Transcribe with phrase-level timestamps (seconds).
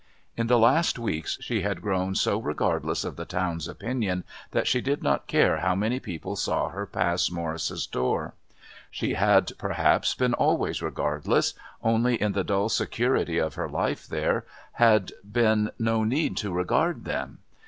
[0.35, 4.81] In the last weeks she had grown so regardless of the town's opinion that she
[4.81, 8.33] did not care how many people saw her pass Morris' door.
[8.89, 11.53] She had, perhaps, been always regardless,
[11.83, 17.05] only in the dull security of her life there had been no need to regard
[17.05, 17.37] them.